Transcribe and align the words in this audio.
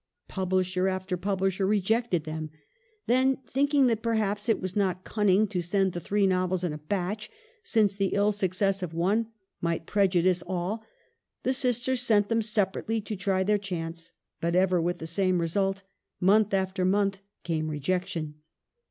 Publisher 0.27 0.87
after 0.87 1.15
pub 1.15 1.41
lisher 1.41 1.67
rejected 1.67 2.23
them; 2.23 2.49
then, 3.05 3.37
thinking 3.47 3.85
that 3.85 4.01
perhaps 4.01 4.49
it 4.49 4.59
was 4.59 4.75
not 4.75 5.03
cunning 5.03 5.47
to 5.49 5.61
send 5.61 5.91
the 5.93 5.99
three 5.99 6.25
novels 6.25 6.63
in 6.63 6.73
a 6.73 6.79
batch, 6.79 7.29
since 7.61 7.93
the 7.93 8.07
ill 8.15 8.31
success 8.31 8.81
of 8.81 8.95
one 8.95 9.27
might 9.61 9.85
prejudice 9.85 10.41
all, 10.47 10.83
the 11.43 11.53
sisters 11.53 12.01
sent 12.01 12.29
them 12.29 12.41
separately 12.41 12.99
to 12.99 13.15
try 13.15 13.43
their 13.43 13.59
chance. 13.59 14.11
But 14.39 14.55
ever 14.55 14.81
with 14.81 14.97
the 14.97 15.05
same 15.05 15.37
result— 15.39 15.83
month 16.19 16.51
after 16.51 16.83
month, 16.83 17.19
came 17.43 17.69
rejection. 17.69 18.41